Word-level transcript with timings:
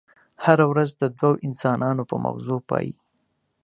هره 0.45 0.65
ورځ 0.71 0.89
د 1.01 1.03
دوو 1.19 1.41
انسانانو 1.47 2.03
په 2.09 2.15
ماغزو 2.23 2.57
پايي. 2.69 2.93